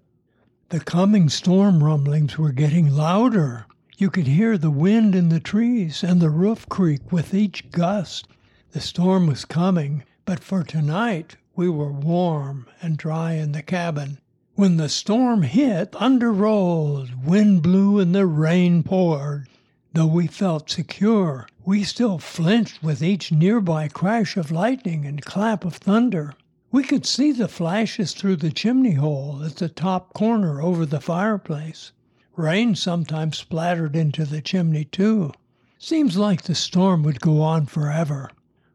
The 0.69 0.79
coming 0.79 1.29
storm 1.29 1.83
rumblings 1.83 2.39
were 2.39 2.53
getting 2.53 2.95
louder. 2.95 3.67
You 3.99 4.11
could 4.11 4.29
hear 4.29 4.57
the 4.57 4.71
wind 4.71 5.17
in 5.17 5.29
the 5.29 5.41
trees 5.41 6.05
and 6.05 6.21
the 6.21 6.31
roof 6.31 6.69
creak 6.69 7.11
with 7.11 7.35
each 7.35 7.69
gust. 7.73 8.29
The 8.71 8.81
storm 8.81 9.27
was 9.27 9.45
coming, 9.45 10.05
but 10.25 10.39
for 10.39 10.63
tonight 10.63 11.37
we 11.57 11.69
were 11.69 11.91
warm 11.91 12.69
and 12.81 12.97
dry 12.97 13.33
in 13.33 13.51
the 13.51 13.63
cabin. 13.63 14.19
When 14.55 14.77
the 14.77 14.89
storm 14.89 15.43
hit, 15.43 15.97
thunder 15.97 16.33
rolled, 16.33 17.27
wind 17.27 17.61
blew, 17.61 17.99
and 17.99 18.15
the 18.15 18.25
rain 18.25 18.85
poured. 18.85 19.49
Though 19.95 20.07
we 20.07 20.29
felt 20.29 20.71
secure, 20.71 21.49
we 21.65 21.83
still 21.83 22.19
flinched 22.19 22.85
with 22.85 23.03
each 23.03 23.33
nearby 23.33 23.89
crash 23.89 24.37
of 24.37 24.53
lightning 24.53 25.05
and 25.05 25.25
clap 25.25 25.65
of 25.65 25.75
thunder. 25.75 26.35
We 26.77 26.85
could 26.85 27.07
see 27.07 27.33
the 27.33 27.49
flashes 27.49 28.13
through 28.13 28.37
the 28.37 28.51
chimney 28.51 28.93
hole 28.93 29.43
at 29.43 29.57
the 29.57 29.71
top 29.71 30.13
corner 30.13 30.61
over 30.61 30.85
the 30.85 31.01
fireplace. 31.01 31.93
Rain 32.37 32.75
sometimes 32.75 33.39
splattered 33.39 33.97
into 33.97 34.27
the 34.27 34.43
chimney, 34.43 34.85
too. 34.85 35.33
Seems 35.79 36.19
like 36.19 36.43
the 36.43 36.55
storm 36.55 37.03
would 37.05 37.23
go 37.23 37.41
on 37.41 37.65
forever. 37.65 38.31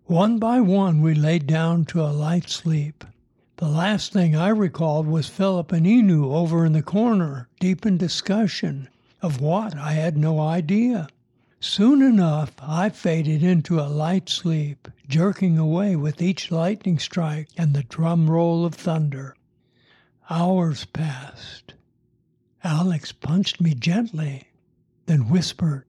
One 0.06 0.40
by 0.40 0.62
one, 0.62 1.04
we 1.04 1.14
laid 1.14 1.46
down 1.46 1.86
to 1.94 2.02
a 2.02 2.10
light 2.10 2.50
sleep. 2.50 3.04
The 3.58 3.68
last 3.68 4.14
thing 4.14 4.36
I 4.36 4.50
recalled 4.50 5.06
was 5.06 5.28
Philip 5.30 5.72
and 5.72 5.86
Enew 5.86 6.34
over 6.34 6.66
in 6.66 6.74
the 6.74 6.82
corner, 6.82 7.50
deep 7.60 7.86
in 7.86 8.00
discussion. 8.00 8.90
Of 9.22 9.40
what, 9.40 9.78
I 9.78 9.92
had 9.92 10.18
no 10.18 10.40
idea. 10.40 11.08
Soon 11.64 12.02
enough 12.02 12.56
I 12.60 12.90
faded 12.90 13.44
into 13.44 13.80
a 13.80 13.86
light 13.86 14.30
sleep, 14.30 14.88
jerking 15.08 15.60
away 15.60 15.96
with 15.96 16.20
each 16.20 16.50
lightning 16.50 16.98
strike 16.98 17.50
and 17.56 17.76
the 17.76 17.84
drum 17.84 18.32
roll 18.32 18.66
of 18.66 18.74
thunder. 18.74 19.36
Hours 20.28 20.86
passed. 20.86 21.76
Alex 22.64 23.12
punched 23.12 23.62
me 23.62 23.76
gently, 23.76 24.48
then 25.06 25.30
whispered, 25.30 25.86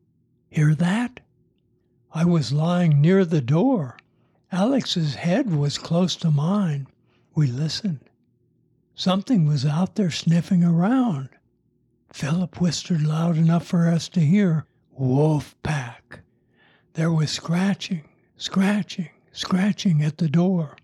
Hear 0.50 0.74
that? 0.74 1.20
I 2.12 2.26
was 2.26 2.52
lying 2.52 3.00
near 3.00 3.24
the 3.24 3.40
door. 3.40 3.96
Alex's 4.52 5.14
head 5.14 5.56
was 5.56 5.78
close 5.78 6.16
to 6.16 6.30
mine. 6.30 6.86
We 7.34 7.46
listened. 7.46 8.10
Something 8.94 9.46
was 9.46 9.64
out 9.64 9.94
there 9.94 10.10
sniffing 10.10 10.62
around. 10.62 11.30
Philip 12.12 12.60
whispered 12.60 13.00
loud 13.00 13.38
enough 13.38 13.66
for 13.66 13.88
us 13.88 14.10
to 14.10 14.20
hear, 14.20 14.66
Wolf 15.02 15.56
pack. 15.64 16.20
There 16.92 17.10
was 17.10 17.28
scratching, 17.28 18.04
scratching, 18.36 19.08
scratching 19.32 20.00
at 20.00 20.18
the 20.18 20.28
door. 20.28 20.76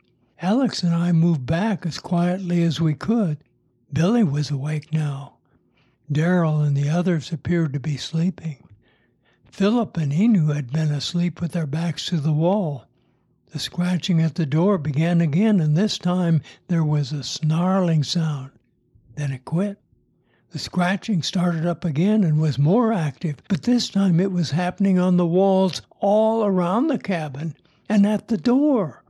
Alex 0.43 0.83
and 0.83 0.93
I 0.93 1.13
moved 1.13 1.47
back 1.47 1.87
as 1.87 2.01
quietly 2.01 2.65
as 2.65 2.81
we 2.81 2.95
could. 2.95 3.39
Billy 3.93 4.25
was 4.25 4.51
awake 4.51 4.93
now. 4.93 5.35
Darrell 6.11 6.63
and 6.63 6.77
the 6.77 6.89
others 6.89 7.31
appeared 7.31 7.73
to 7.75 7.79
be 7.79 7.97
sleeping. 7.97 8.67
Philip 9.45 9.97
and 9.97 10.13
Enew 10.13 10.49
had 10.49 10.73
been 10.73 10.91
asleep 10.91 11.41
with 11.41 11.53
their 11.53 11.69
backs 11.69 12.07
to 12.07 12.17
the 12.17 12.33
wall. 12.33 12.87
The 13.53 13.61
scratching 13.61 14.21
at 14.21 14.35
the 14.35 14.47
door 14.47 14.79
began 14.79 15.21
again, 15.21 15.61
and 15.61 15.77
this 15.77 15.97
time 15.97 16.43
there 16.67 16.83
was 16.83 17.13
a 17.13 17.23
snarling 17.23 18.03
sound. 18.03 18.51
Then 19.15 19.31
it 19.31 19.45
quit. 19.45 19.79
The 20.51 20.59
scratching 20.59 21.23
started 21.23 21.67
up 21.67 21.85
again 21.85 22.25
and 22.25 22.41
was 22.41 22.59
more 22.59 22.91
active, 22.91 23.37
but 23.49 23.65
this 23.65 23.91
time 23.91 24.19
it 24.19 24.33
was 24.33 24.53
happening 24.53 24.99
on 24.99 25.19
the 25.19 25.27
walls 25.27 25.83
all 26.01 26.43
around 26.43 26.87
the 26.87 26.99
cabin 26.99 27.55
and 27.87 28.07
at 28.07 28.29
the 28.29 28.39
door. 28.39 29.05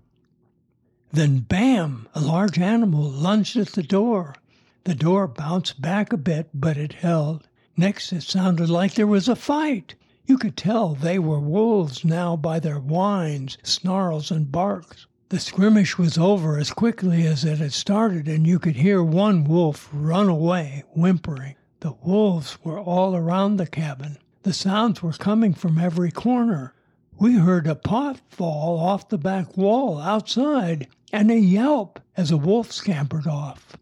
Then, 1.12 1.38
bam! 1.38 2.09
A 2.12 2.20
large 2.20 2.59
animal 2.59 3.05
lunged 3.09 3.57
at 3.57 3.68
the 3.68 3.85
door. 3.85 4.35
The 4.83 4.96
door 4.96 5.29
bounced 5.29 5.81
back 5.81 6.12
a 6.12 6.16
bit, 6.16 6.51
but 6.53 6.77
it 6.77 6.94
held. 6.94 7.46
Next, 7.77 8.12
it 8.12 8.24
sounded 8.24 8.68
like 8.68 8.94
there 8.94 9.07
was 9.07 9.29
a 9.29 9.37
fight. 9.37 9.94
You 10.27 10.38
could 10.38 10.57
tell 10.57 10.96
they 10.96 11.20
were 11.20 11.38
wolves 11.38 12.05
now 12.05 12.35
by 12.35 12.59
their 12.59 12.81
whines, 12.81 13.59
snarls, 13.62 14.33
and 14.33 14.51
barks. 14.51 15.07
The 15.30 15.40
skirmish 15.40 15.98
was 15.98 16.16
over 16.16 16.56
as 16.56 16.70
quickly 16.70 17.26
as 17.26 17.44
it 17.44 17.58
had 17.58 17.74
started, 17.74 18.28
and 18.28 18.46
you 18.46 18.58
could 18.58 18.76
hear 18.76 19.02
one 19.02 19.44
wolf 19.44 19.90
run 19.92 20.26
away, 20.26 20.84
whimpering. 20.94 21.54
The 21.80 21.92
wolves 22.02 22.56
were 22.64 22.80
all 22.80 23.14
around 23.14 23.58
the 23.58 23.66
cabin. 23.66 24.16
The 24.44 24.54
sounds 24.54 25.02
were 25.02 25.12
coming 25.12 25.52
from 25.52 25.76
every 25.76 26.10
corner. 26.10 26.72
We 27.18 27.34
heard 27.34 27.66
a 27.66 27.74
pot 27.74 28.22
fall 28.30 28.78
off 28.78 29.10
the 29.10 29.18
back 29.18 29.54
wall 29.54 29.98
outside, 29.98 30.88
and 31.12 31.30
a 31.30 31.38
yelp 31.38 32.00
as 32.16 32.30
a 32.30 32.38
wolf 32.38 32.72
scampered 32.72 33.26
off. 33.26 33.76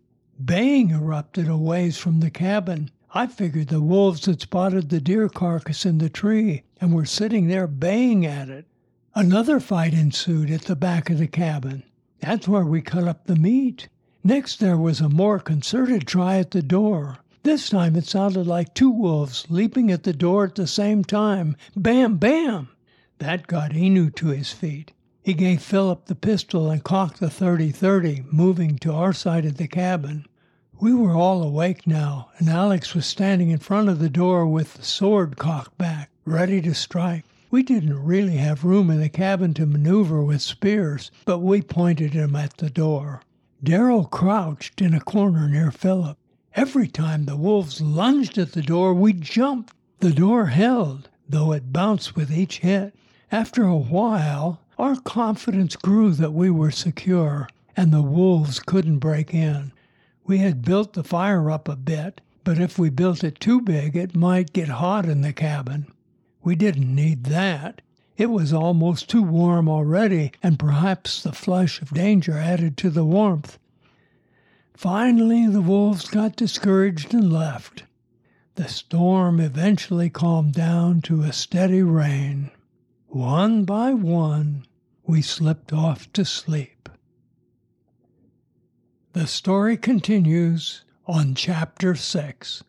Baying 0.44 0.90
erupted 0.90 1.46
a 1.46 1.56
ways 1.56 1.96
from 1.96 2.18
the 2.18 2.30
cabin. 2.30 2.90
I 3.14 3.28
figured 3.28 3.68
the 3.68 3.80
wolves 3.80 4.26
had 4.26 4.40
spotted 4.40 4.90
the 4.90 5.00
deer 5.00 5.28
carcass 5.28 5.86
in 5.86 5.98
the 5.98 6.10
tree 6.10 6.64
and 6.80 6.92
were 6.92 7.06
sitting 7.06 7.46
there 7.46 7.68
baying 7.68 8.26
at 8.26 8.48
it. 8.48 8.66
Another 9.18 9.60
fight 9.60 9.94
ensued 9.94 10.50
at 10.50 10.66
the 10.66 10.76
back 10.76 11.08
of 11.08 11.16
the 11.16 11.26
cabin. 11.26 11.84
That's 12.20 12.46
where 12.46 12.66
we 12.66 12.82
cut 12.82 13.08
up 13.08 13.24
the 13.24 13.34
meat. 13.34 13.88
Next, 14.22 14.60
there 14.60 14.76
was 14.76 15.00
a 15.00 15.08
more 15.08 15.38
concerted 15.38 16.06
try 16.06 16.36
at 16.36 16.50
the 16.50 16.60
door. 16.60 17.16
This 17.42 17.70
time 17.70 17.96
it 17.96 18.04
sounded 18.04 18.46
like 18.46 18.74
two 18.74 18.90
wolves 18.90 19.46
leaping 19.48 19.90
at 19.90 20.02
the 20.02 20.12
door 20.12 20.44
at 20.44 20.56
the 20.56 20.66
same 20.66 21.02
time. 21.02 21.56
Bam, 21.74 22.18
bam! 22.18 22.68
That 23.16 23.46
got 23.46 23.74
Enew 23.74 24.10
to 24.10 24.26
his 24.26 24.52
feet. 24.52 24.92
He 25.22 25.32
gave 25.32 25.62
Philip 25.62 26.04
the 26.04 26.14
pistol 26.14 26.70
and 26.70 26.84
cocked 26.84 27.18
the 27.18 27.30
30 27.30 27.70
30, 27.70 28.24
moving 28.30 28.76
to 28.80 28.92
our 28.92 29.14
side 29.14 29.46
of 29.46 29.56
the 29.56 29.66
cabin. 29.66 30.26
We 30.78 30.92
were 30.92 31.14
all 31.14 31.42
awake 31.42 31.86
now, 31.86 32.28
and 32.36 32.50
Alex 32.50 32.94
was 32.94 33.06
standing 33.06 33.48
in 33.48 33.60
front 33.60 33.88
of 33.88 33.98
the 33.98 34.10
door 34.10 34.46
with 34.46 34.74
the 34.74 34.84
sword 34.84 35.38
cocked 35.38 35.78
back, 35.78 36.10
ready 36.26 36.60
to 36.60 36.74
strike. 36.74 37.24
We 37.56 37.62
didn't 37.62 38.04
really 38.04 38.36
have 38.36 38.66
room 38.66 38.90
in 38.90 39.00
the 39.00 39.08
cabin 39.08 39.54
to 39.54 39.64
maneuver 39.64 40.22
with 40.22 40.42
spears, 40.42 41.10
but 41.24 41.38
we 41.38 41.62
pointed 41.62 42.12
them 42.12 42.36
at 42.36 42.58
the 42.58 42.68
door. 42.68 43.22
Darrell 43.64 44.04
crouched 44.04 44.82
in 44.82 44.92
a 44.92 45.00
corner 45.00 45.48
near 45.48 45.70
Philip. 45.70 46.18
Every 46.54 46.86
time 46.86 47.24
the 47.24 47.34
wolves 47.34 47.80
lunged 47.80 48.36
at 48.36 48.52
the 48.52 48.60
door, 48.60 48.92
we 48.92 49.14
jumped. 49.14 49.72
The 50.00 50.12
door 50.12 50.48
held, 50.48 51.08
though 51.26 51.52
it 51.52 51.72
bounced 51.72 52.14
with 52.14 52.30
each 52.30 52.58
hit. 52.58 52.94
After 53.32 53.64
a 53.64 53.74
while, 53.74 54.60
our 54.76 54.96
confidence 54.96 55.76
grew 55.76 56.10
that 56.10 56.34
we 56.34 56.50
were 56.50 56.70
secure 56.70 57.48
and 57.74 57.90
the 57.90 58.02
wolves 58.02 58.60
couldn't 58.60 58.98
break 58.98 59.32
in. 59.32 59.72
We 60.26 60.40
had 60.40 60.60
built 60.60 60.92
the 60.92 61.02
fire 61.02 61.50
up 61.50 61.70
a 61.70 61.76
bit, 61.76 62.20
but 62.44 62.58
if 62.58 62.78
we 62.78 62.90
built 62.90 63.24
it 63.24 63.40
too 63.40 63.62
big, 63.62 63.96
it 63.96 64.14
might 64.14 64.52
get 64.52 64.68
hot 64.68 65.06
in 65.06 65.22
the 65.22 65.32
cabin. 65.32 65.86
We 66.46 66.54
didn't 66.54 66.94
need 66.94 67.24
that. 67.24 67.82
It 68.16 68.26
was 68.26 68.52
almost 68.52 69.10
too 69.10 69.24
warm 69.24 69.68
already, 69.68 70.30
and 70.44 70.60
perhaps 70.60 71.20
the 71.20 71.32
flush 71.32 71.82
of 71.82 71.92
danger 71.92 72.38
added 72.38 72.76
to 72.76 72.90
the 72.90 73.04
warmth. 73.04 73.58
Finally, 74.72 75.48
the 75.48 75.60
wolves 75.60 76.06
got 76.06 76.36
discouraged 76.36 77.12
and 77.12 77.32
left. 77.32 77.82
The 78.54 78.68
storm 78.68 79.40
eventually 79.40 80.08
calmed 80.08 80.52
down 80.52 81.02
to 81.02 81.22
a 81.22 81.32
steady 81.32 81.82
rain. 81.82 82.52
One 83.08 83.64
by 83.64 83.92
one, 83.92 84.66
we 85.04 85.22
slipped 85.22 85.72
off 85.72 86.12
to 86.12 86.24
sleep. 86.24 86.88
The 89.14 89.26
story 89.26 89.76
continues 89.76 90.84
on 91.08 91.34
Chapter 91.34 91.96
6. 91.96 92.62